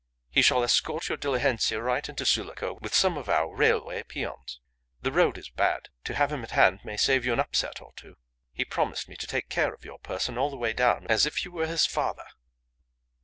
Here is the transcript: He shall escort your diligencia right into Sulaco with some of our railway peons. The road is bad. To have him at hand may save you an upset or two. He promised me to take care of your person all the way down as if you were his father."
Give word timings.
He 0.31 0.41
shall 0.41 0.63
escort 0.63 1.09
your 1.09 1.17
diligencia 1.19 1.79
right 1.79 2.09
into 2.09 2.25
Sulaco 2.25 2.73
with 2.81 2.95
some 2.95 3.19
of 3.19 3.29
our 3.29 3.55
railway 3.55 4.01
peons. 4.01 4.59
The 5.03 5.11
road 5.11 5.37
is 5.37 5.51
bad. 5.51 5.89
To 6.05 6.15
have 6.15 6.31
him 6.31 6.41
at 6.43 6.49
hand 6.49 6.79
may 6.83 6.97
save 6.97 7.23
you 7.23 7.33
an 7.33 7.39
upset 7.39 7.83
or 7.83 7.93
two. 7.95 8.15
He 8.51 8.65
promised 8.65 9.07
me 9.07 9.15
to 9.17 9.27
take 9.27 9.47
care 9.49 9.75
of 9.75 9.85
your 9.85 9.99
person 9.99 10.39
all 10.39 10.49
the 10.49 10.57
way 10.57 10.73
down 10.73 11.05
as 11.05 11.27
if 11.27 11.45
you 11.45 11.51
were 11.51 11.67
his 11.67 11.85
father." 11.85 12.25